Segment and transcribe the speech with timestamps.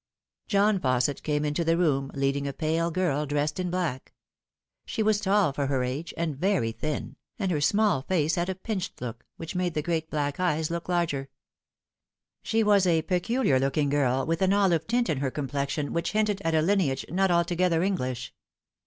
[0.47, 4.15] John Fausset came into the room, leading a pale girl dressed in black.
[4.83, 8.55] She was tall for her age, and very thin, and her small face had a
[8.55, 11.29] pinched look, which made the great black eyes look larger.
[12.41, 16.41] She was a peculiar looking girl, with an olive tint in her complexion which hinted
[16.41, 18.33] at a lineage not altogether English.